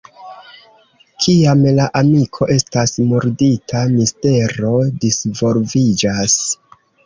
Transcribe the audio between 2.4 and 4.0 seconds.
estas murdita,